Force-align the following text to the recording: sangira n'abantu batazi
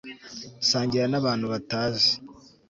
sangira 0.69 1.05
n'abantu 1.09 1.45
batazi 1.53 2.11